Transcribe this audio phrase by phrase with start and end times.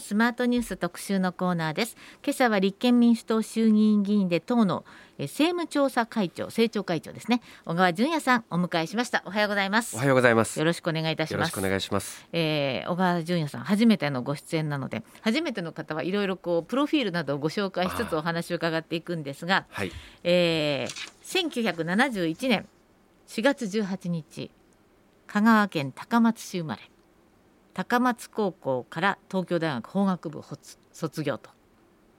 [0.00, 1.96] スマートニュース特集のコーナーです。
[2.24, 4.84] 今朝は立憲民主党衆議院議員で党の
[5.18, 7.42] 政務調査会長政調会長ですね。
[7.64, 9.24] 小川淳也さんお迎えしました。
[9.26, 9.96] おはようございます。
[9.96, 10.56] おはようございます。
[10.60, 11.40] よろしくお願いいたします。
[11.40, 12.26] よろしくお願いします。
[12.32, 19.90] えー、小川淳也さん初めてのご出演なので初めての方はいろいろこうプロフィールなどをご紹介しつつお話を伺っていくんですが、はい、
[20.22, 22.68] えー、1971年
[23.26, 24.52] 4月18日
[25.26, 26.82] 香川県高松市生まれ
[27.78, 30.42] 高松高校から東京大学法学部
[30.90, 31.50] 卒業と。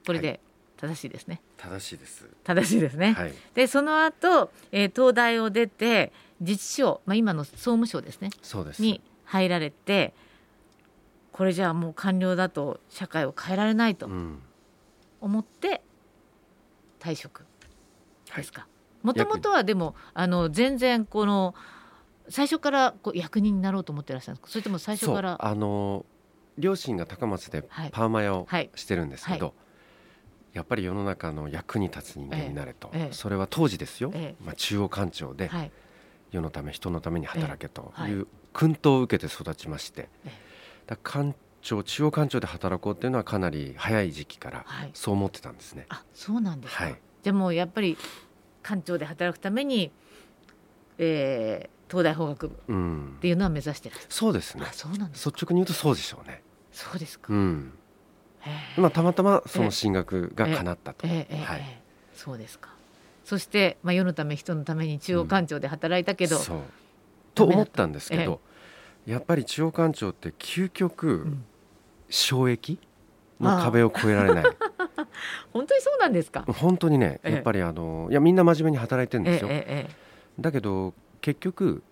[0.06, 0.40] これで
[0.78, 2.26] 正しいですね、はい、正しいです。
[2.44, 8.30] 正しいですね、はい、でその後、えー、東大を出て自治省、まあ、今の総務省ですね。
[8.40, 8.80] そうです。
[8.80, 10.14] に入られて
[11.30, 14.08] これじゃあもう官僚だと社会を変えられないと
[15.20, 15.82] 思って
[17.00, 17.44] 退職
[18.34, 18.66] ですか。
[19.02, 21.54] もともとはでもあの全然この
[22.30, 24.52] 最初からこう役人になろうと思ってらっしゃるんですか？
[24.52, 25.36] それとも最初から？
[25.38, 26.06] あの
[26.58, 29.42] 両親が高松でパーマ屋をしてるんですけど、はい。
[29.42, 29.48] は
[30.54, 35.50] い、やっぱり世の中の役に立つ人間になれと、ええ、それは当時ですよ、え、まあ、中央官庁で
[36.30, 38.12] 世のため人のために働けとい。
[38.12, 40.08] う訓導を受けて育ちまして、
[40.86, 45.86] だ官庁中央官庁で働こうっていうのはかなり早い時期からそう思ってたんですね。
[45.88, 47.96] あそうなんですか、はい、じゃあもうやっぱり
[48.62, 49.92] 官庁で働くために、
[50.98, 54.66] えー、東大法学部っていうのは目指してる、うん、そうですね。
[54.72, 56.42] そうなん率直に言うとそうでしょうね。
[56.72, 57.72] そうですか、うん、
[58.76, 61.26] まあたまたまその進学が叶ったと、はい、
[62.14, 62.70] そうですか。
[63.24, 66.62] そして、まあ、世のため人のために中央官庁で働いたけど、うん、
[67.34, 68.40] と思ったんですけど、
[69.06, 71.26] やっぱり中央官庁って究極、
[72.08, 72.78] 障壁
[73.40, 74.44] の壁を越えられない。
[75.52, 76.44] 本当にそうなんですか？
[76.46, 79.50] 本当にねやっぱりあのいやみんな真面目に働いてるんですよ、
[80.38, 81.82] だけど結局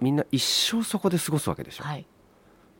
[0.00, 2.06] みんな一生そこで過ごすわけでしょ、はい、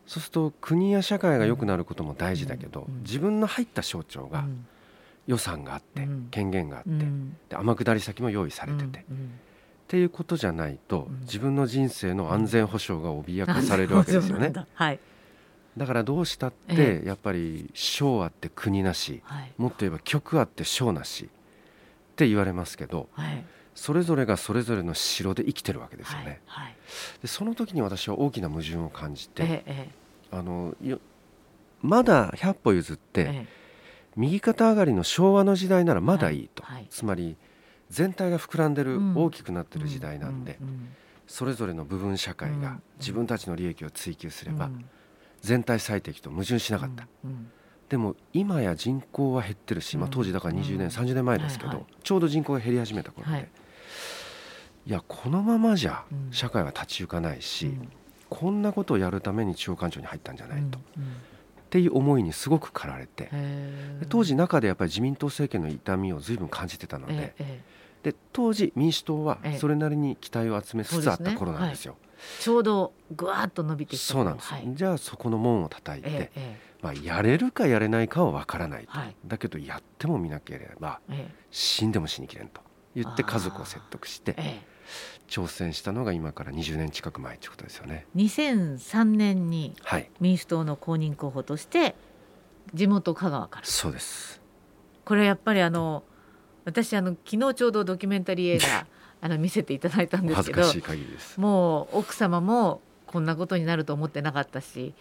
[0.06, 4.44] そうすると国や社会が良くなることも大事だけど、うん、自分の入った省庁が
[5.26, 9.02] 予算があって、うん、権限があって、うん、で天下り先も用意されてて、っ
[9.86, 14.52] ていうことじゃないと、自分の人生の安全保障が脅かされるわけですよね。
[14.74, 15.00] はい、
[15.76, 19.22] だからどうしたってやっぱり省あって国なし、
[19.58, 21.28] もっと言えば局あって省なしっ
[22.16, 23.44] て言われますけど、はい
[23.78, 26.40] それぞれがそれぞれの城で生きてるわけですよね。
[26.46, 26.76] はいはい、
[27.22, 29.88] でその時に私は大きな矛盾を感じて、ええ、
[30.32, 30.74] あの
[31.80, 33.46] まだ100歩譲って、え、
[34.16, 37.36] 右肩上がりの昭和の時代ならまだいいと、はい、つまり
[37.88, 40.88] 全体が膨らんでる、うん、大きくなってる時代なんで、うんうん、
[41.28, 44.70] それぞれの部分社会が自分たちの利益を追求すれば、
[45.40, 47.06] 全体最適と矛盾しなかった。
[47.88, 53.48] でも今や人口は減ってるし、まあ、当時だから20年、うん、30年前ですけど、はいはい、ちょうど人口が減り始めた頃で、はい、
[54.88, 57.92] いやこのままじゃ社会は立ち行かないし、うん、
[58.30, 61.06] こんなことをやるために中央官庁に入ったんじゃないと、うん、っ
[61.68, 63.28] ていう思いにすごく駆られて。
[64.08, 67.34] 当時中でやっぱり自民党政権の痛みを随分感じてたので
[68.02, 71.98] で当時民主党はそれなりに期待を集めつつあった頃なんですよ。
[72.40, 76.32] ちょうどぐわっと伸びてそうなんです、はい、じゃあそこの門を叩いて、
[76.82, 80.98] まあ、やれるかやれないかは分からないと、はい、だけどやっても見なければ、
[81.52, 82.60] 死んでも死にきれんと
[82.96, 84.34] 言って家族を説得して、
[85.28, 88.06] 挑戦したのが今から20年近く前ということですよね。
[88.16, 89.74] 2003年に
[90.20, 91.94] 民主党の公認候補として
[92.74, 93.66] 地元香川から。
[93.66, 94.40] そうです。
[95.04, 96.02] これやっぱりあの
[96.64, 98.86] 私あの昨日ちょうどドキュメンタリー映画
[99.20, 100.62] あの見せていただいたんですけど
[101.38, 104.94] もう奥様もこんなことになると思ってなかったし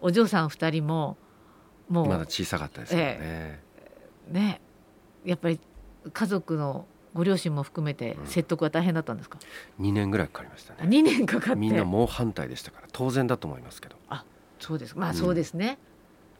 [0.00, 1.16] お嬢さん2人も
[1.88, 3.16] もうまだ小さかったですよね。
[3.20, 4.60] えー、ね
[5.24, 5.58] やっぱり
[6.12, 9.38] 家族のご両親も含めて説得は大変だったんですか、
[9.78, 10.88] うん、2年ぐらいかかりましたね。
[10.88, 11.56] 2年かかって。
[11.56, 13.96] みんな猛反対でしたから当然だと思いますけど。
[14.08, 14.24] あ
[14.58, 14.98] そうです。
[14.98, 15.78] まあそうですね、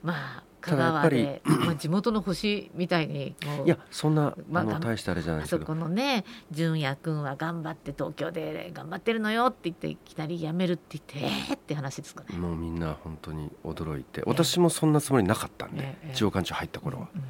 [0.02, 5.62] うん、まあ香川で、まあ、地元の星みたいにいやそんな、まあ、の大したあれじゃないですけど。
[5.62, 12.36] あそこのね純也君は頑張って東京で頑張ってるのよって言っていきなり辞めるって言ってえー、って話ですかね。
[12.36, 14.22] もうみんな本当に驚いて。
[14.26, 17.26] 私もそんなつもりなかったんで、えー、中央官庁入った頃は、うんうん、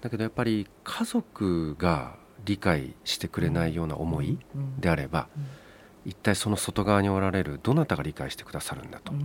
[0.00, 2.16] だけどやっぱり家族が
[2.46, 4.38] 理解してくれないような思い
[4.80, 5.28] であれば、
[6.06, 9.16] 一体その外側におられるどなたが理解してくださるんだと、っ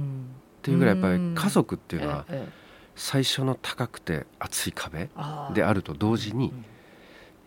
[0.62, 2.62] ていうぐらいやっぱり家族っていうのは、えー
[2.94, 5.10] 最初の高くて厚い壁
[5.54, 6.54] であると同時に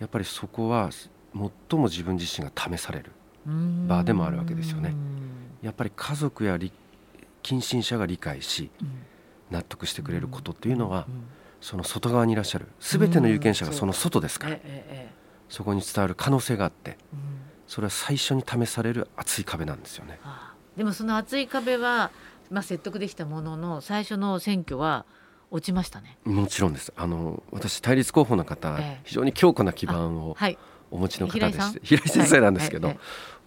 [0.00, 1.08] やっぱりそこは最
[1.78, 3.12] も自分自身が試される
[3.86, 4.94] 場でもあるわけですよね。
[5.62, 6.58] やっぱり家族や
[7.42, 8.70] 近親者が理解し
[9.50, 11.06] 納得してくれることっていうのは
[11.60, 12.66] その外側にいらっしゃる。
[12.80, 14.56] 全ての有権者がその外ですから
[15.54, 16.98] そこに伝わる可能性があって
[17.68, 20.18] それは最初に試される厚い壁なんですよね。
[20.76, 22.10] でもその厚い壁は
[22.50, 25.06] まあ説得できたものの最初の選挙は
[25.52, 26.18] 落ちましたね。
[26.24, 26.92] もちろんです。
[26.96, 30.36] あの私対立候補の方、ええ、非常に強固な基盤を
[30.90, 32.98] お持ちの方でして、平井先生なんですけど、はい、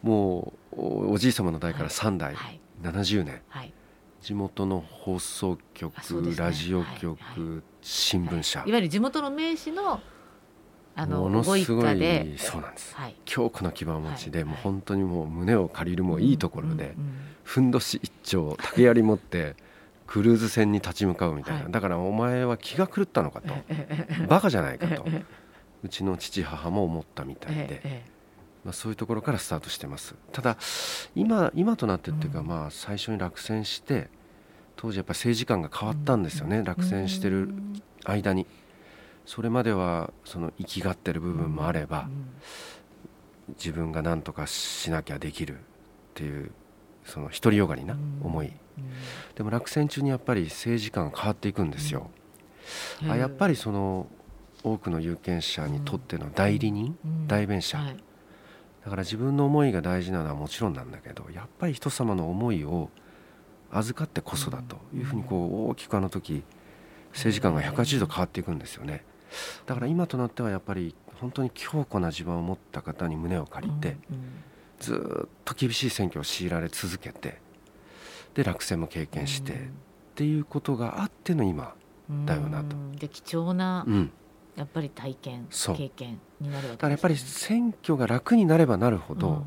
[0.01, 3.73] もうおじい様の代から3代、はい、70年、はい、
[4.21, 9.99] 地元の放送局、ね、ラジオ局、新聞社、いわゆる地元の名士の
[10.99, 12.51] あのものすごいそうなんです、
[12.95, 16.95] はい、強固な基盤を持ちで、はい、もう本当にもう胸を借りるもいいところで、うんうん、
[17.43, 19.55] ふんどし一丁竹槍持って
[20.07, 23.53] クルーズ船に立ち向かうみたいな、はい、だからお前は気が狂ったのかと。
[24.27, 25.05] バカじゃないかと。
[25.83, 28.03] うちの父母も思ったみたいで、
[28.65, 30.15] まあ、そういうところからスタートしてます。
[30.31, 30.57] ただ
[31.13, 34.09] 今今となってっていうか、まあ最初に落選して
[34.75, 37.53] 当時やっぱり政治観が変わったんですよね、落選してる
[38.05, 38.47] 間に。
[39.27, 42.07] それまではその生きがってる部分もあれば、
[43.49, 45.59] 自分が何とかしなきゃできるっ
[46.13, 46.51] ていう
[47.03, 48.53] その独りよがりな思い、
[49.35, 52.09] でも落選中にやっぱり政治観が変わっていくんですよ。
[53.09, 54.07] あやっぱりその
[54.63, 56.97] 多くの有権者にとっての代理人、
[57.27, 57.79] 代弁者、
[58.85, 62.89] だから自分の思いが大事なのはもちろんなんだけどやっぱり人様の思いを
[63.71, 66.45] 預かってこそだというふうにこう大きくあの時
[67.11, 69.03] 政治観が180度変わっていくんですよね。
[69.65, 73.97] だから今となってはやっぱり本当に強固な地盤を持った方に胸を借りて、
[74.79, 77.41] ずっと厳しい選挙を強いられ続けて
[78.35, 79.55] で落選も経験して、っ
[80.15, 81.73] ていうことがあっての今
[82.25, 82.75] だよなと。
[82.99, 83.85] で貴重な、
[84.55, 89.45] やっぱり体験経験になるわけね、だからやっぱり選挙が楽になればなるほど、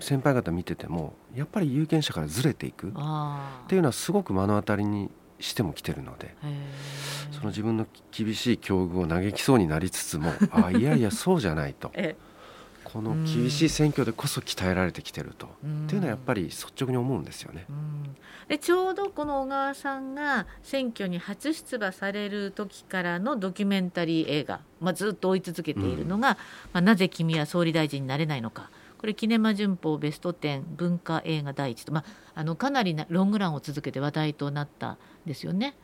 [0.00, 2.88] 先輩方見ててもやっぱり有権者からずれていく。
[2.88, 2.92] っ
[3.68, 5.10] ていうのはすごく目の当たりに
[5.40, 6.34] しても来てるので
[7.32, 11.92] その自分の厳しい境遇を嘆きそうになりつつも あいやいやそうじゃないと。
[12.92, 15.50] この厳しい選挙でこそ鍛えられてきてると、っ
[15.86, 17.64] ていうのはやっぱり率直に思うんですよね。
[18.48, 26.36] でちょうどこの小川さんが選挙に初出馬される時からのドキュメンタリー映画、まあ、ずっと追い続けているのが「うん、ま
[26.72, 28.68] あ、なぜ君は総理大臣になれないのか」
[29.00, 32.04] これキネマ旬報ベスト10文化映画第一と、まあ、
[32.34, 35.74] あのかなりなロングランを続けて話題となったんですよね。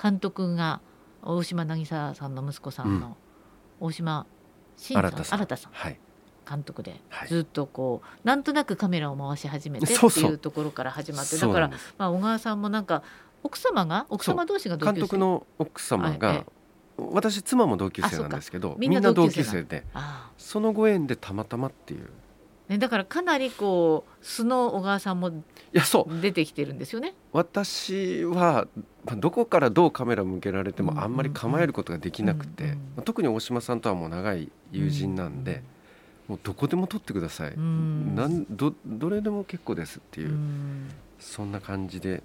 [0.00, 0.80] 監督が
[1.20, 3.16] 大島渚さんの息子さんの
[3.80, 4.24] 大島
[4.76, 5.98] 新さん、新田さん、はい、
[6.48, 13.02] 監督で、ずっとこうなんとなくカメラを回し始めてっていうところから始まってだからまあ小川さんもなんか
[13.42, 16.44] 奥様が奥様同士が監督の奥様が、
[16.96, 19.82] 私妻も同級生なんですけどみんな同級生で
[20.38, 22.10] そのご縁でたまたまっていう
[22.70, 25.42] ね、だからかなりこう素の小川さんも
[26.22, 27.14] 出てきてるんですよね。
[27.32, 28.68] 私は
[29.16, 35.64] どこからどうカメラ向けられてもあんまり構えることができなくて、特に大島さんとはもう長い友人なんで、
[36.28, 40.38] もうどこでも撮ってください、なんどどれでも結構ですっていう、
[41.18, 42.22] そんな感じで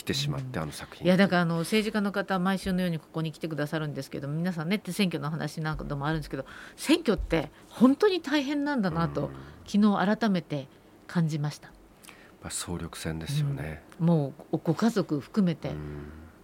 [0.00, 1.06] 来てしまって、あの作品。
[1.06, 9.30] いやだからあの政治家の方毎週のようにここに来てくださるんですけど皆さんねって選挙の話なんかでもあるんですけど選挙って本当に大変なんだなと、
[9.66, 10.68] 昨日改めて
[11.06, 11.70] 感じました。
[12.48, 15.72] 総力戦ですよね、うん、もうご家族含めて、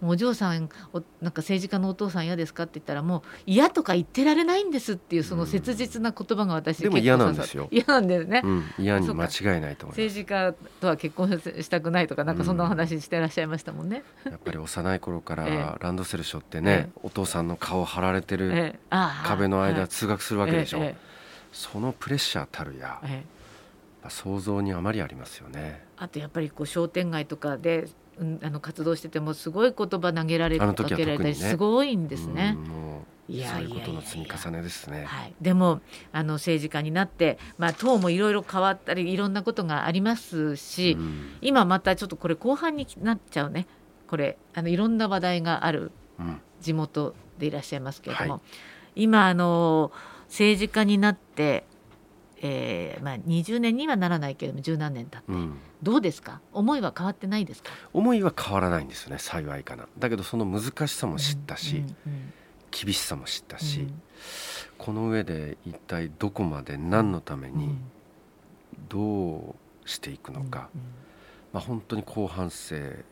[0.03, 7.69] お嬢さんおなんか政治家のお父さん嫌ですかって言ったらもう嫌とか言ってられないんですっていうその切実な言葉が私でも嫌なんですよ。
[7.71, 18.79] 嫌なんですね、うん、嫌に間違いないと政治家とは結婚したくないとかなんかそんな話してらっしゃいましたもんね、うん、やっぱり幼い頃からランドセル背負ってね、ええ、お父さんの顔貼られてる
[19.25, 20.97] 壁の間通学するわけでしょ、え、
[21.53, 23.01] そのプレッシャーたるや、
[24.09, 25.85] 想像にあまりありますよね。
[25.97, 27.89] あとやっぱりこう商店街とかで
[28.19, 32.57] うん、あの活動しててもすごい言葉投げられたかけられたりすごいんですね。
[33.29, 35.05] いやそういうことの積み重ねですね。
[35.05, 35.81] はい、でも
[36.13, 43.67] あの政治家になって、まあ、党もいろいろ変わったりいろんなことがありますし、うん、今またちょっとこれ後半になっちゃうね。
[44.07, 45.91] これあのいろんな話題がある
[46.61, 48.41] 地元でいらっしゃいますけれども、は
[48.95, 49.91] い、今あの
[50.29, 51.65] 政治家になって
[52.43, 56.41] えーまあ、20年にはならないけれども十何年経って、うん、どうですか？
[56.53, 57.71] 思いは変わってないですか？
[57.93, 59.87] 思いは変わらないんですね幸いかな。
[59.99, 61.89] だけどその難しさも知ったし、うんうん。
[61.89, 62.33] うん、
[62.71, 64.03] 厳しさも知ったし、うん、
[64.77, 67.77] この上で一体どこまで何のために
[68.89, 70.87] どうしていくのか、うんうん、
[71.55, 73.05] まあ、本当に後半生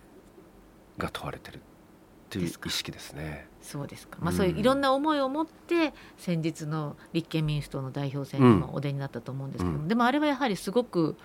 [0.98, 1.60] が問われてる
[2.38, 3.46] っていう意識ですね。
[3.62, 11.16] そうですか、まあ、そういういろんな思いを持って先日の立憲民主党の代表選にもお出になったと思うんですけども、うん、でもあれはやはりすごく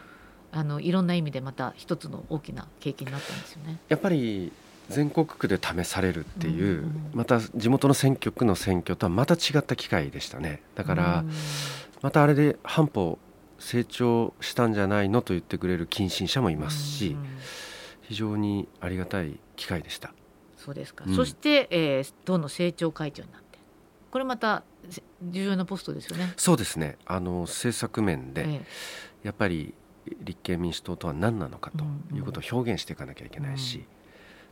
[0.52, 3.78] あのいろんな意味でまた一つの大きな経験になったんですよね。
[3.90, 4.52] やっぱり
[4.90, 10.64] 全国区で試されるっていう、うんうん、また地元の選挙区の選挙とはまた違った機会でしたね。
[10.76, 11.24] だから、
[12.02, 13.20] またあれで半歩
[13.60, 17.16] 成長したんじゃないのと言ってくれる近親者もいますし、
[18.02, 20.12] 非常にありがたい機会でした。
[20.70, 23.60] そそうですか、うん、そして、えー、党の政調会長になって。
[24.12, 24.64] これまた
[25.22, 26.34] 重要なポストですよね。
[26.38, 26.98] そうですね。
[27.06, 28.62] あの政策面で、ええ、
[29.24, 29.74] やっぱり
[30.22, 31.84] 立憲民主党とは何なのかと
[32.16, 33.82] いうことを表現していかなきゃいけないし、うん。
[33.82, 33.88] うん、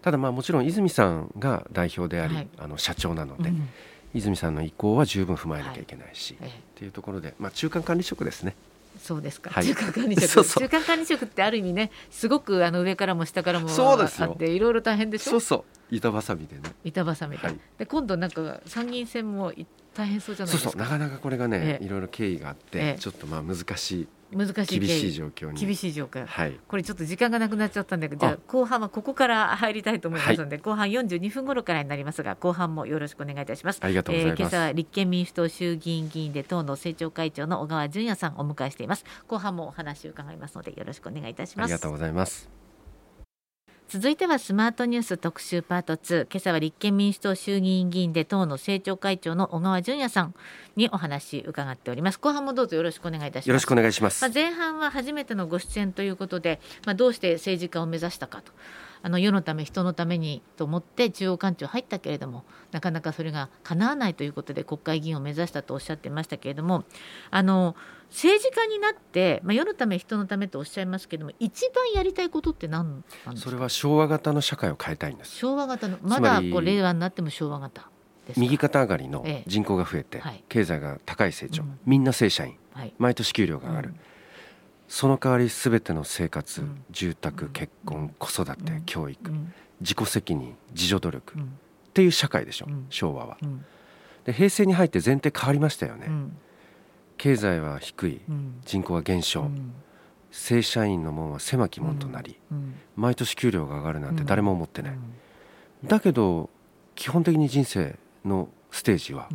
[0.01, 3.69] ただまあもちろん泉さんが代表であり、はい、あの社長なので、うん、
[4.13, 8.55] 泉さんの意向は十分踏まえなきゃいけないし、はい、っていうところで、まあ、中間管理職ですね。
[8.99, 10.45] そうですか、はい、中間管理職。
[10.45, 15.31] 中間管理職ってある意味ねすごくあの上からも下からもあっていろいろ大変でしょ？
[15.31, 15.63] そうそう。
[15.95, 16.63] 板挟みでね。
[16.83, 19.53] 板挟みで、はい、で今度なんか参議院選も
[19.95, 20.71] 大変そうじゃないですか。
[20.71, 20.81] そうそう。
[20.81, 25.59] なかなかこれがね、ええ、いろいろ経緯があって、え、ちょっとまあ難しい難しい厳しい状況に。
[25.59, 33.79] 厳しい状況、はい、これちょっと時間がなくなっちゃったんでじゃあ後半はここから入りたいと思いますので、はい、後半42分頃からになりますが後半もよろしくお願いいたします。
[33.81, 39.05] ありがとうございます、えー、今朝は立憲民主党衆議院議員で党の政調会長の小川淳也さんをお迎えしています。
[39.27, 41.65] 後半もお話を伺いますのでよろしくお願いいたします。
[41.65, 42.66] ありがとうございます
[43.89, 50.35] 続いてはスマートニュース特集パート2今朝は立憲民主党衆議院議員で党の政調会長の小川淳也さん
[50.75, 52.19] にお話伺っております。
[52.19, 53.47] 後半もどうぞよろしくお願いいたします。
[53.47, 58.51] よろしくお願いします、まあ、前半は初めてのご出演ということで、まあ、どうして政治家を目指したかと
[59.07, 66.83] あの世のため人のためにと思って中央官庁入ったけれどもなかなかそれが叶わないということで国会議員を目指したとおっしゃってましたけれども
[67.31, 67.77] あの
[68.09, 73.49] 政治家になって、まあ、世のため人のためとおっしゃいますけれども一番やりたいことって何なんですか？
[73.49, 75.37] それは昭和型の社会を変えたいんです。
[75.37, 77.89] 昭和型のまだこう令和になっても昭和型
[78.35, 80.43] 右肩上がりの人口が増えて、ええ。
[80.49, 83.99] 経済が高い成長、うん、みんな正社員、はい、毎年給料が上がる、うん
[84.87, 89.31] その代わり全ての生活、住宅結婚子育て、教育、
[89.81, 91.43] 自己責任自助努力、っ
[91.93, 93.37] ていう社会でしょ、昭和は。
[94.25, 96.09] で平成に入って前提変わりましたよね。
[97.17, 98.21] 経済は低い
[98.65, 99.49] 人口は減少、
[100.31, 102.37] 正社員の門は狭き門となり、
[102.95, 104.97] 毎年給料が上がるなんて誰も思ってない。
[105.83, 106.49] だけど
[106.95, 109.29] 基本的に人生のステージは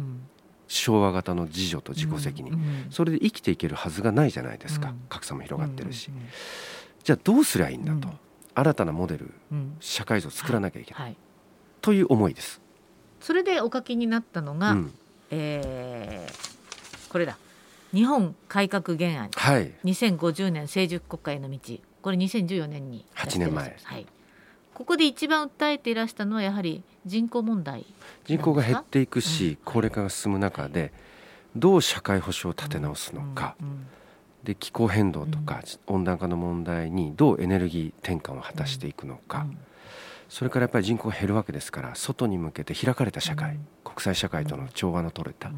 [0.78, 6.22] 昭和型の自助と自己責任、うんうん、それで生きていけるはずがないじゃないですか、うん、格差も広がってるし、うんうん、
[7.04, 8.08] じゃあどうすりゃいいんだと、
[8.54, 9.32] 新たなモデル、
[9.80, 11.16] 社会像を作らなきゃいけない、はい、
[11.80, 12.60] という思いです。
[13.20, 14.92] それでお書きになったのが、うん、
[15.30, 17.38] えー、これだ。
[17.94, 21.58] 日本改革原案、はい、2050年成熟国会の道。
[22.00, 24.06] これ2014年に8年前、はい、
[24.74, 27.84] ここで一番訴えていらしたのはやはり人口問題
[28.24, 30.92] 人口が減っていくし、うん、高齢化が進む中で
[31.56, 33.56] どう社会保障を立て直すのか、
[34.42, 39.46] で気候変動とか温暖化の問題にどうエネルギー転換を果たしていくのか、
[40.28, 45.52] それからやっぱり人口が減るわけですから外に向けて開かれた社会、国際社会との調和の取れた、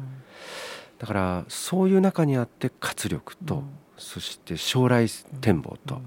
[0.99, 3.63] だからそういう中にあって活力と、
[3.97, 5.07] そして将来
[5.39, 6.01] 展望と、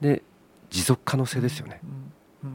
[0.00, 0.22] で
[0.70, 1.80] 持続可能性ですよね、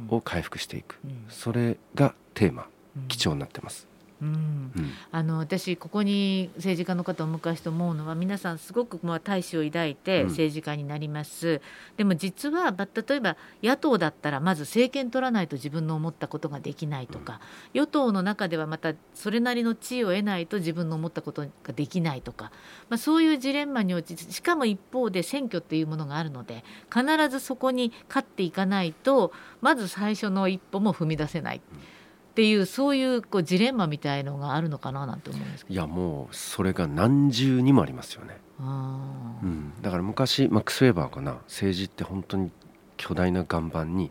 [0.09, 2.67] を回復していく、それがテーマ、
[3.07, 3.87] 基調になってます。
[4.21, 4.71] うん、
[5.11, 11.61] あの私ここに政治家の方をお迎えして思うのは皆さんすごくまあ大志を抱いて政治家になります、うん、
[11.97, 17.41] でも実は例えば野党だったらまず政権取らないと自分の思ったことができないとか、
[17.73, 22.51] うん、与党の中ではまたそれなりの地位を得ないと自分の思ったことができないとか、
[22.89, 26.63] まあ、そういうジレンマに陥ってしかも一方で選挙っていうものがあるので
[26.93, 31.61] 必ずそこに勝っていかないとまず最初の一歩も踏み出せない。
[31.73, 32.00] うん
[32.31, 35.73] っていうそういうこうジレンマみたいのがあるのかななんて思うんですけど。
[35.73, 41.33] いやもうそれが何重にもありますよね、うん、だから昔マックス・ウェーバーかな。
[41.47, 42.51] 政治って本当に
[42.95, 44.09] 巨大な岩盤に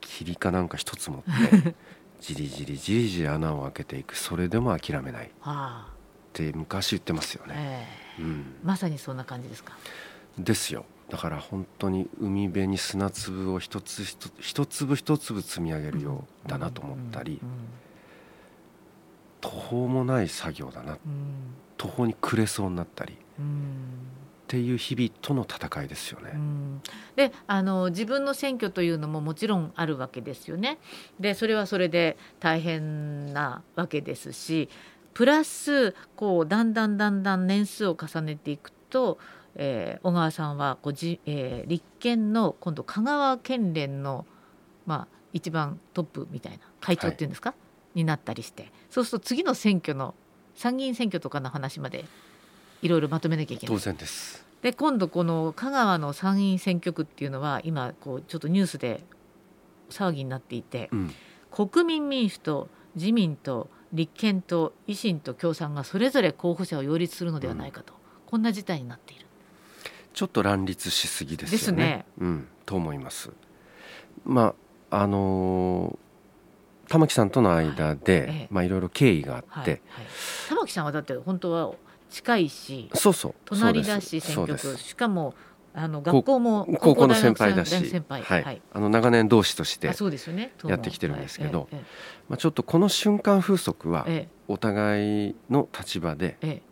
[0.00, 1.22] 霧かなんか一つ持っ
[1.62, 1.74] て
[2.20, 4.14] じりじりじりじり穴を開けていく。
[4.16, 5.26] それでも諦めない。
[5.26, 5.30] っ
[6.32, 7.88] て昔言ってますよね、
[8.18, 9.72] えー、うん、まさにそんな感じですか？
[10.38, 14.04] ですよだから本当に海辺に砂粒を一つ
[14.38, 17.40] 一粒一粒積み上げるようだなと思ったり
[19.40, 20.98] 途方もない作業だな
[21.76, 23.18] 途方に暮れそうになったり。
[24.50, 26.32] っていう日々との戦いですよね。
[27.14, 30.78] であの自分の選挙というのももちろんあるわけですよね。
[31.20, 34.68] でそれはそれで大変なわけですし
[35.14, 39.18] プラスこうだんだんだんだん年数を重ねていくと
[39.56, 44.26] えー、小川さんはこうじ、えー、立憲の今度香川県連の、
[44.86, 47.56] まあ、一番トップみたいな会長っていうんですか、は
[47.94, 48.72] い、になったりして。
[48.90, 50.14] そうすると次の選挙の
[50.54, 52.04] 参議院選挙とかの話まで
[52.82, 53.76] いろいろまとめなきゃいけない。
[53.76, 54.44] 当然です。
[54.62, 59.02] で今度この香川の参議院選挙区っていうのは今こうちょっとニュースで
[59.88, 61.14] 騒ぎになっていて、うん、
[61.50, 69.09] 国民民主と自民と立憲と維新と共産がそれぞれ候補者を擁立するのではないかと、うん、こんな事態になって。
[70.12, 71.84] ちょっと乱立しすぎですよね。
[71.84, 72.06] ね。
[72.18, 73.30] うん、と思います。
[74.24, 74.54] ま
[74.90, 79.80] ああのー、玉木さんとの間で、はい、まあいろいろ経緯があって、はいはい、
[80.48, 81.72] 玉木さんはだって本当は
[82.10, 83.34] 近いしそうそう。
[83.44, 84.76] 隣だし選挙区。
[84.76, 85.34] しかも
[85.72, 89.86] あの学校も高校の先輩だし、はい、あの長年同志として
[90.66, 91.68] やってきてるんですけど、
[92.28, 94.06] まあ、ちょっとこの瞬間風速は
[94.48, 96.62] お互いの立場で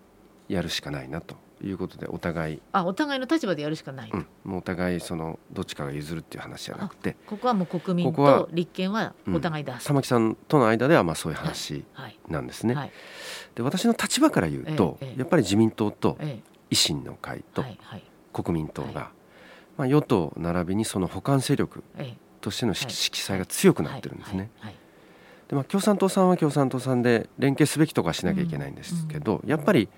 [0.48, 2.62] やるしかないなということでお互い。
[2.72, 7.16] あお互いの立場でやるしかない、うん、もうお互いそのどっちかが譲るっていう話じゃなくて。
[7.26, 11.84] ここはもう国民と立憲はお互い出す、玉木さんとの間ではまあそういう話
[12.28, 12.74] なんですね。
[12.74, 12.84] はい。
[12.84, 12.92] はい、
[13.54, 16.16] で私の立場から言うと、やっぱり自民党と
[16.70, 17.64] 維新の会と
[18.32, 19.10] 国民党が、
[19.76, 21.82] まあ、与党並びにその補完勢力
[22.40, 24.50] としての色彩が強くなってるんですね。
[25.48, 29.88] でまあ、共産党さんは共産党さんで連携すべきとかしなきゃいけないんですけど、やっぱり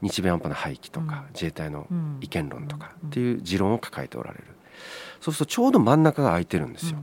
[0.00, 1.86] 日米安保の廃棄とか、自衛隊の
[2.20, 4.44] 違憲論とかっていう持論を抱えておられる。
[5.20, 6.98] そうするとちょうど真ん中が空いてるんですよ。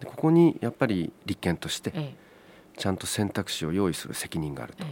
[0.00, 2.14] でここにやっぱり立憲として
[2.76, 4.84] ちゃんと選択肢を用意する責任があると。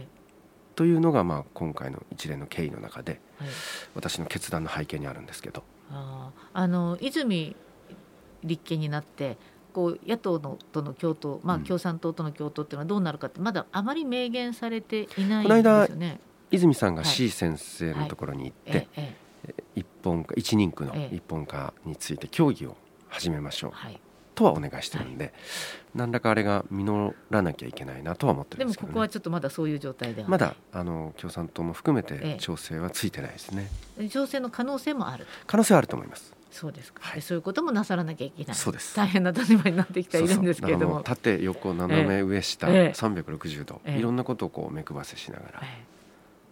[0.75, 3.19] というのがまあ今回の一連の経緯の中で、
[3.95, 5.63] 私の決断の背景にあるんですけど。
[5.91, 7.55] ああの泉
[8.43, 9.37] 立憲になって
[9.73, 16.19] こう野党のとの共闘、まあ、共産党との共闘っていうのはどうなるかってまだあまり明言されていないんですよね。
[16.51, 18.87] 泉さんが C 先生のところに行って、
[19.75, 22.75] 一本化一人区の一本化について協議を
[23.09, 23.71] 始めましょう、
[24.37, 25.33] とはお願いしてるんで、はい、
[25.95, 35.25] 何らかあれが実らなきゃいけないなとは思ってるんですけど、ね、でもここはちょっとまだそういう状態ではまだあの共産党も含めて調整はついてないですね、ええ、調整の可能性もある。
[35.47, 36.33] 可能性はあると思います。
[36.51, 38.55] そうですか、はい、そういうこともなさらなきゃいけない。
[38.55, 38.95] そうです。
[38.95, 41.01] 大変な立場になってきているんですけれども。
[41.03, 45.61] 縦横斜め上下、ええ、360度、いろんなことをこう目配せしながら、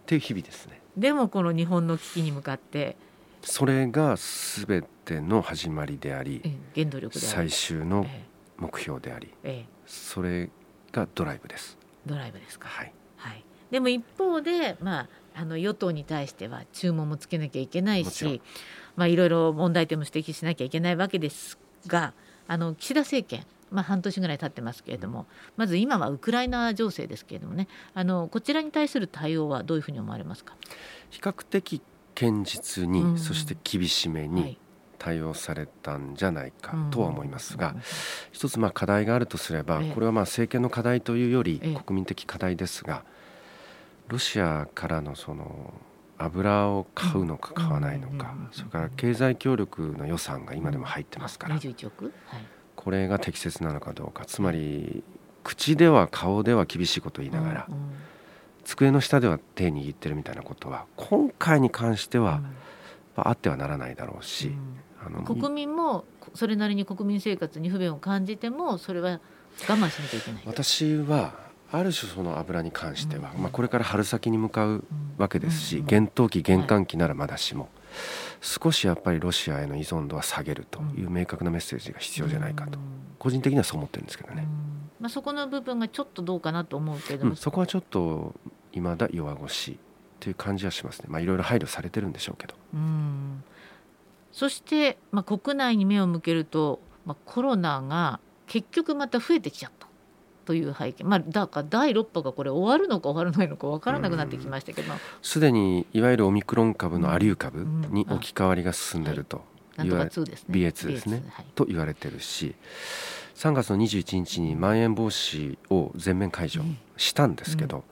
[0.06, 0.80] っていう日々ですね。
[0.96, 2.96] でもこの日本の危機に向かって
[3.42, 6.42] それが全ての始まりであり、
[6.76, 8.06] 原動力最終の
[8.56, 9.34] 目標であり、
[9.84, 10.48] それ
[10.92, 11.76] がドライブです。
[12.06, 12.68] ドライブですか？
[12.68, 18.40] はい、はい、でも一方でまああの与党に対しては注文もつけなきゃいけないし
[18.94, 22.14] まあいろいろ問題点も指摘しなきゃいけないわけですが
[22.46, 25.26] あの岸田政権まあ、半年ぐらい経ってますけれども、
[25.56, 30.54] まず今はウクライナ情勢ですけれどもねあのこちらに対する対応はどういうふうに思われますか？
[31.10, 31.82] 比較的
[32.14, 34.58] 堅実に、うん、そして厳しめに
[34.98, 37.76] 対応されたんじゃないかとは思いますが、
[38.32, 43.04] 一つまあ課題があるとすれば、これはまあ政権の課題というより国民的課題ですが、
[44.08, 45.74] ロシアからのその
[46.18, 51.56] 油を買うのか買わないのか、それから経済協力の予算が今でも入ってますから。
[51.56, 52.46] 21億、はい
[52.76, 54.24] これが適切なのかどうか。
[54.26, 55.02] つまり
[55.42, 57.80] 口では顔では厳しいことを言いながら、うんうん、
[58.64, 62.42] 机の下では手握ってるみたいなことは今回に関しては、
[63.16, 64.52] うん、あってはならないだろうし、
[65.04, 69.20] あの国民もそれなりに国民生活に不便を感じてもそれは我
[69.76, 70.42] 慢しなきゃいけない。
[70.46, 71.34] 私は
[71.72, 74.84] ある種その油に関しては、まあ、これから春先に向かう
[75.18, 77.68] わけですし、厳冬期厳寒期ならまだしも。
[78.46, 82.78] 少しやっぱりロシアへの依存度は下げるという明確なメッセージが必要じゃないかと、
[83.18, 84.46] 個人的にはそう思ってるんですけどね。
[85.00, 88.34] まあ、そこの部分がちょっとどうかなと思うけども、うん、そこはちょっと
[88.72, 89.78] いまだ弱腰
[90.20, 92.54] という感じはしますね、まあ、いろいろ配慮されてるんでしょうけど。
[92.72, 93.42] うん
[94.30, 99.88] そして、まあ、国内に目を向けると、まあ、コロナが結局また増えてきちゃった。
[100.46, 104.92] という背景、まあ、だから第6波がこれ終わるのか終わらないのか分からなくなってきましたけど。
[105.20, 109.44] すでにいわゆるオミクロン株のアリュー株に置き換わりが進んでいると。
[109.78, 112.54] 言われ、BA2 ですね、はい、と言われてるし。
[113.34, 116.62] 3月の21日にまん延防止を全面解除
[116.96, 117.84] したんですけど、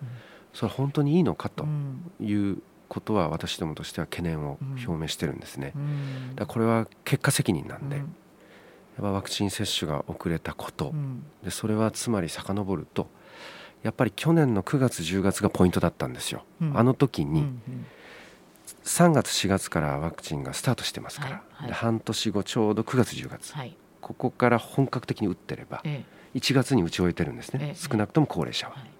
[0.54, 1.66] それ本当にいいのかと
[2.18, 5.74] いうことは私どもとしては懸念を表明してるんですね。
[6.34, 8.02] だこれは結果責任なんで、
[8.96, 13.08] やっぱワクチン接種が遅れたこと、うん、でそれはつまり遡ると
[13.82, 17.44] やっぱり去年の9月10月がポイントだったんですよ、うん、あの時に
[18.84, 25.82] 3月4月からワクチンがスタートしてますから、はいはい、で半年後ちょうど9月10月、はい、ここから本格的に打ってれば、
[26.34, 28.90] 1月に打ち終えてるんですね、少なくとも高齢者は、はい、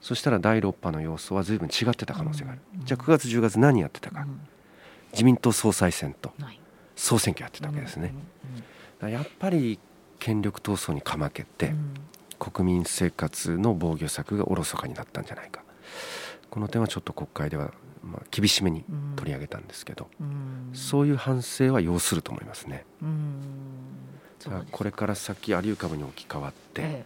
[0.00, 4.26] そしたら第6波の様相は随分違ってた可能性がある、じゃあ9月10月何やってたか、
[5.12, 6.32] 自民党総裁選と
[6.94, 8.14] 総選挙やってたわけですね。
[9.00, 9.78] やっぱり
[10.18, 11.74] 権力闘争にかまけて、
[12.38, 15.62] 国民生活の防御策がおろそかになったんじゃないか。
[16.50, 18.84] この点はちょっと国会ではまあ厳しめに
[19.16, 20.08] 取り上げたんですけど、
[20.72, 22.84] そういう反省は要すると思いますね。
[24.70, 27.04] これから先アリュー株に置き換わって、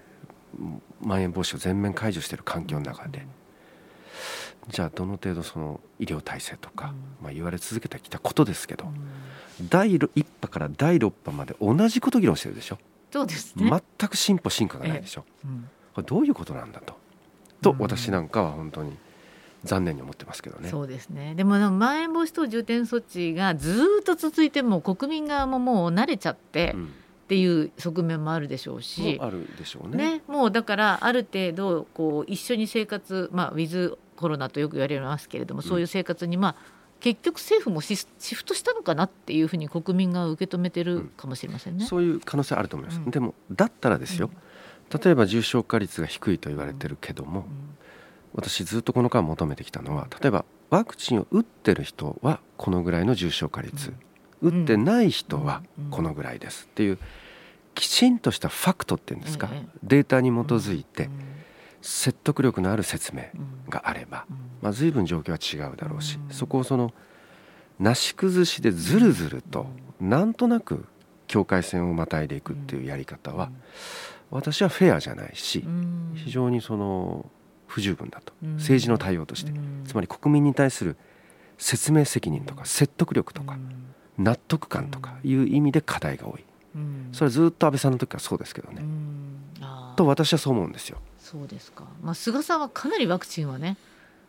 [1.00, 3.26] まん延防止を全面解除している環境の中で、
[4.68, 8.86] じゃあどの程度その医療体制とか、まあ、言われ続けてきたことですけど、
[9.68, 12.78] 第1波から第6波まで同じこと議論してるでしょ？
[13.10, 13.68] そうですね。
[13.98, 16.96] 全く進歩進化がないでしょ、えうん、これどういうことなんだと？
[17.62, 18.96] と私なんかは本当に
[19.64, 20.70] 残念に思ってますけどね。
[20.70, 21.34] そうですね。
[21.34, 26.84] でもまん延防止等重点措置がずっと続いても国民側ももう慣れちゃって、うん。
[26.84, 36.54] っていう側面もあるでしょうし、あるでしょうね、ね、もうだからある程度こう一緒に生活、まあ、ウィズコロナとよく言われますけれども、そういう生活に、まあ、
[37.00, 37.96] 結局政府もシ
[38.34, 44.30] フトしたのかなっていうふうに国民が受け止めてるかもしれませんね、うん、そういう可能性あると思います、うん、でもだったらですよ、
[45.02, 47.46] 例えば重症化率が低いと言われてるけども、
[48.34, 53.94] 私ずっとこの間求めてきたのは例えばワクチンを打ってる人はこのぐらいの重症化率、
[54.42, 56.68] 打ってない人はこのぐらいです。
[56.70, 56.98] っていう
[57.74, 59.48] きちんとしたファクトっていうんですか、
[59.82, 61.08] データに基づいて
[61.82, 63.24] 説得力のある説明
[63.68, 64.26] があれば、
[64.60, 66.92] まあ、随分状況は違うだろうし、そこをその
[67.78, 69.66] なし崩しでずるずると
[70.00, 70.84] なんとなく
[71.26, 73.50] 境界線をまたいでいくっていうやり方は
[74.30, 75.64] 私はフェアじゃないし
[76.14, 77.26] 非常にその
[77.66, 78.32] 不十分だと。
[78.56, 79.52] 政治の対応として。
[79.86, 80.96] つまり国民に対する
[81.56, 83.56] 説明責任とか説得力とか
[84.18, 86.44] 納得感とかいう意味で課題が多い。
[87.12, 88.82] それはずっと安倍さんの時からそうですけどね
[90.00, 90.98] と私はそう思うんですよ。
[91.18, 93.76] そうですか、まあ、菅さんはかなりワクチンはね、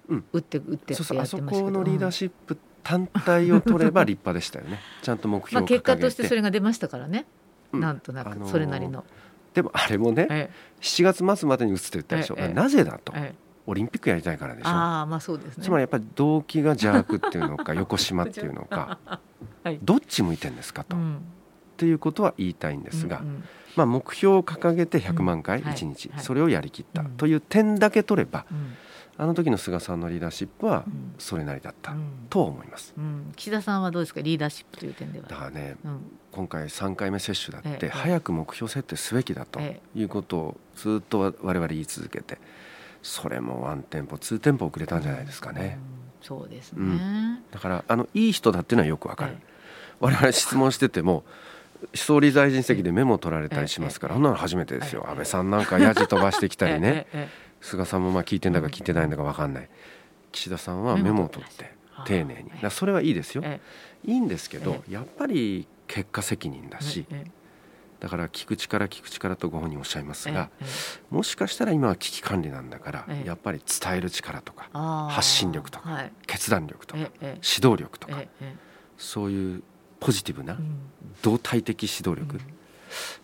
[0.10, 4.80] うん、打って打ってそうそうあそこのリーダーシップ単体を取れば立派でしたよね。
[5.02, 7.26] ちゃんと目標まあ結果としてそれが出ましたからね、
[7.72, 9.06] うん、なんとなくそれなりの。
[9.54, 13.36] でもあれもね、ええ、7月末までに打つって言ったでしょ、ええ、なぜだと、ええ、
[13.68, 14.70] オリンピックやりたいからでしょ。
[14.70, 15.64] あまあそうですね。
[15.64, 19.00] つまりやっぱり動機が邪悪っていうのか 横島っていうのか、
[19.64, 21.22] はい、どっち向いてんですかと、うん、
[21.82, 23.44] っていうことは言いたいんですが、うんうん。
[23.76, 28.76] まあ、目標を掲げて100万回1日、うんはい、それをやりきったという点だけ取れば、うん、
[29.18, 30.86] あの時の菅さんのリーダーシップは
[31.18, 31.96] それなりだった
[32.30, 34.22] と思います、うん、岸田さんはどうですか？
[34.22, 35.28] リーダーシップという点では。
[35.28, 35.76] だからね、
[36.32, 39.60] 今回3回目接種だって、早く目標設定すべきだと
[39.96, 42.38] いうことをずっと我々言い続けて
[43.02, 45.80] それもワンテンポツーテンポ遅れたんじゃないですかね。
[46.22, 49.38] そうですね、だからあのいい人だっていうのはよくわかる。
[50.00, 51.24] 我々質問してても
[51.94, 57.08] 総理大臣席でメモを取られたりしますから、そんなの初めてですよ、安倍さんなんかやじ飛ばしてきたりね、
[57.62, 59.70] 菅さんもまあ聞いてんだか聞いてないんだか分かんない、
[60.32, 61.74] 岸田さんはメモを取って
[62.06, 63.44] 丁寧に、それはいいですよ、
[64.06, 67.06] いいんですけど、やっぱり結果責任だし、
[68.00, 70.50] だから聞く力聞く力とご本人おっしゃいますが、
[71.10, 74.70] もしかしたら今は危機管理なんだから、やっぱり伝える力とか
[75.12, 78.24] 発信力とか、決断力とか、指導力とか、
[78.98, 79.64] そういう
[80.02, 80.58] ポジティブな
[81.22, 82.42] 動体的指導力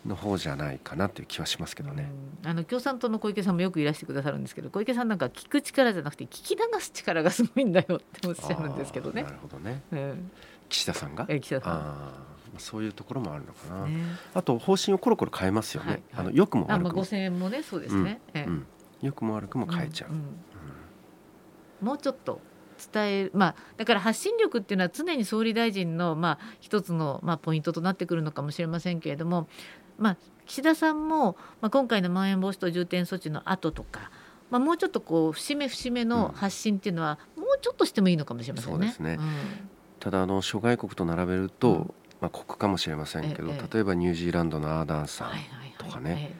[0.05, 2.09] の方じゃないかなという気はしますけどね、
[2.45, 9.23] あの共産党の小池さんもよくいらしてくださるんですけど小池さんなんか聞く力じゃなくて聞き流す力がすごいんだよっておっしゃるんですけどね。
[9.23, 10.31] なるほどね、うん、
[10.69, 11.25] 岸田さんが？
[11.27, 11.73] え岸田さん。
[11.73, 12.13] あ
[12.59, 13.99] そういうところもあるのかな、ね、
[14.33, 16.89] あと方針をコロコロ変えますよね、はいはい、あの良くも悪くも。
[16.91, 18.65] あ、まあ、5000円もねそうですね、うん、えうん、
[19.01, 20.15] 良くも悪くも変えちゃう、うん
[21.81, 22.39] うん、もうちょっと
[22.77, 29.47] 伝えまあ、だから発信力っていうのは常に総理大臣の、まあ、一つの、まあ、ポイントとなってくるのかもしれませんけれども、
[29.97, 34.11] まあ、岸田さんも、まあ、今回のまん延防止等重点措置の後とか、
[34.49, 38.95] まあ、もうちょっとこう節目節目の発信っていうのは、もうちょっとしてもいいのかもしれませんね。
[38.99, 39.17] ね。
[39.19, 39.27] うん、
[39.99, 45.31] ただあの諸外国と並べると、うん、まあ、国かもしれませんけど、例えばニュージーランドのアーダーンさん
[45.77, 46.35] とかね。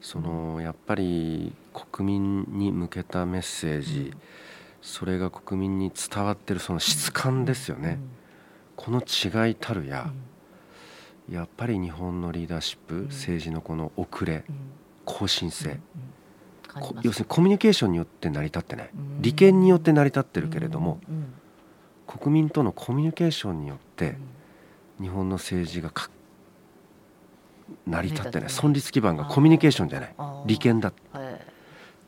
[0.00, 1.52] そのやっぱり
[1.92, 4.20] 国民に向けたメッセージ、うん
[4.82, 7.98] それが国民に伝わってるその質感ですよね、
[8.76, 10.10] この違いたるや、
[11.28, 14.44] やっぱり日本のリーダーシップ、政治のこの遅れ、
[15.04, 15.80] 更新性、
[17.02, 18.90] 要するにコミュニケーションによって成り立ってない、
[19.20, 21.00] 利権によって成り立ってるけれども、
[22.06, 24.16] 国民とのコミュニケーションによって
[25.00, 25.92] 日本の政治が
[27.86, 28.48] 成り立ってない。
[28.48, 30.14] 存立基盤がコミュニケーションじゃない。
[30.46, 30.88] 利権だ。
[30.88, 30.92] っ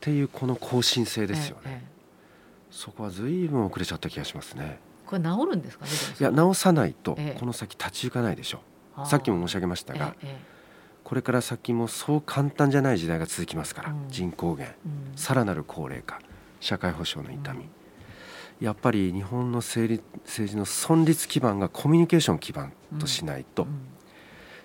[0.01, 1.92] ていうこの更新性ですよね。
[2.73, 4.79] そこはずいぶん遅れちゃった気がしますね。
[5.05, 5.91] これ治るんですかね。
[6.19, 8.61] いや治さないとこの先立ち行かないでしょ
[8.97, 9.05] う。
[9.05, 10.15] さっきも申し上げましたが、
[11.03, 14.73] これから先もそう簡単じゃない時代が続きますから、うん、人口減、
[15.15, 16.19] さらなる高齢化、
[16.59, 17.59] 社会保障の痛み。
[17.59, 17.69] うん、
[18.59, 23.81] やっぱり日本の政治政治の存立基盤がコミュニケーション基盤としないと、うん、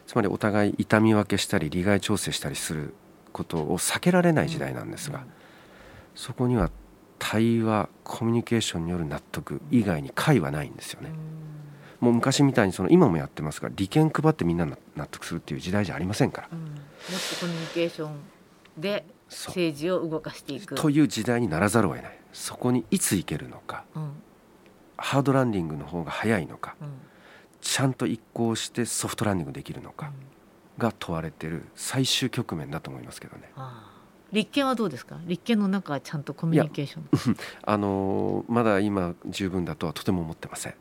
[0.06, 2.94] つまりお互い痛み分けしたり利害調整したりする
[3.32, 5.26] ことを避けられない時代なんですが、
[6.14, 6.70] そこには
[7.18, 11.10] 対話コミュニケーションによる納得以外に解はないんですよね。
[12.00, 16.48] もう昔みたいにその今もやってますが利権配ってみんな納得するっていう時代じゃありませんから。
[16.52, 18.12] うん、もっとコミュニケーション
[18.76, 20.74] で政治を動かしていく。
[20.74, 22.18] という時代にならざるを得ない。
[22.32, 24.10] そこにいつ行けるのか、うん、
[24.96, 26.88] ハードランディングの方が早いのか、うん、
[27.60, 30.12] ちゃんと移行してソフトランディングできるのか、
[30.78, 33.50] が問われている最終局面だと思いますけどね。
[34.32, 35.16] 立憲はどうですか？
[35.26, 37.36] 立憲の中はちゃんとコミュニケーション。
[37.62, 40.74] あのまだ今十分だとはとても思ってません。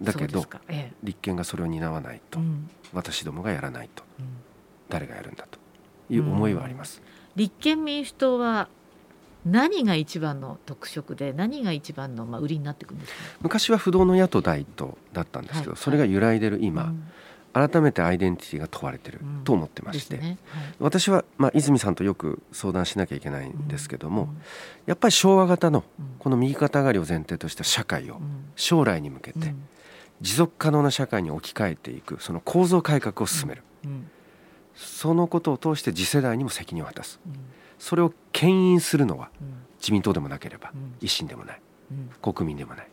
[0.00, 4.26] だけど、ええ、立憲がそれを担わないと、うん、私どもがやらないと、うん、
[4.88, 5.58] 誰がやるんだと
[6.08, 7.02] いう思いはあります、
[7.36, 8.68] 立憲民主党は
[9.44, 13.18] 何が一番の特色で何が一番のまあ売りになってくるんですか？
[13.42, 17.04] 昔は不動の野党第一党だったんですけど、はい、それが揺らいでる今、うん
[17.52, 20.38] 改めてアイデンティティが問われてると思ってまして、うんね。
[20.48, 24.28] はい、私は、まあ、泉さんとよく相談しなきゃいけないんですけども、うん、
[24.86, 25.84] やっぱり昭和型の
[26.18, 28.20] この右肩上がりを前提とした社会を
[28.56, 29.54] 将来に向けて
[30.20, 34.10] 持続可能な社会に置き換えていくその構造改革を進める、うん、
[34.76, 37.18] そのことを通して次世代にも責任を果たす、
[37.78, 39.30] それを牽引するのは
[39.80, 41.60] 自民党でもなければ維新でもない、
[42.22, 42.88] 国民でもない、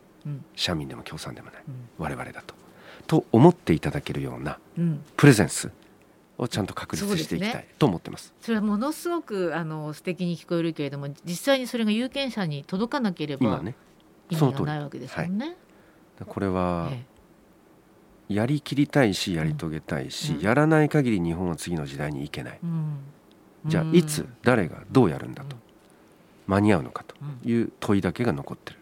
[0.56, 1.62] 社民でも共産でもない、
[1.98, 2.54] 我々だと。
[3.06, 4.58] と思っていただけるような
[5.16, 5.70] プレゼンス
[6.38, 8.32] をちゃんと確立していきたいと思ってます。
[8.40, 13.60] それはものすごくあの素敵に聞こえるけれども実際にそれが有権者に届かなければ
[14.30, 15.46] 今味がないわけですよね。
[15.46, 15.56] はい、
[16.26, 16.90] これは、
[18.28, 22.98] やりきりたいしやり遂げたいし、うん、やらない限り日本は次の時代に行けない、うん、
[23.64, 25.56] じゃあいつ誰がどうやるんだと、
[26.46, 27.14] 間に合うのかと
[27.48, 28.78] いう問いだけが残ってる、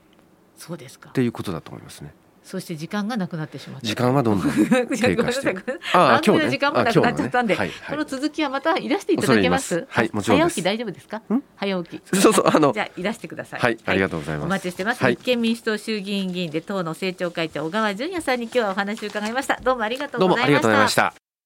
[0.57, 1.11] そうですか。
[1.11, 2.13] っていうことだと思いますね。
[2.47, 3.87] そして時間がなくなってしまった。
[3.87, 4.53] 時間はどんどん
[4.97, 5.57] 経過して。
[5.93, 8.89] あ今日の時間もなくなっちゃったんで、ねはい はい、この続きはまたい。
[8.89, 9.87] らしていただけます。
[9.89, 11.23] はいもちろん早起き大丈夫ですか？
[11.57, 12.21] 早起き。
[12.21, 13.61] そうそうあのじゃあいらしてください。
[13.61, 14.45] はい、ありがとうございます。
[14.47, 19.59] お待ちしてます、立憲民主党衆議院議員で党の政調会長小川淳也さんに今日はお話を伺いました。
[19.63, 21.26] どうもありがとうございました